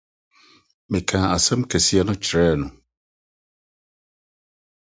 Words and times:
Mekaa 0.91 1.27
asɛm 1.35 1.61
kɛse 1.69 1.97
no 2.05 2.13
kyerɛɛ 2.23 2.53
no. 2.59 2.67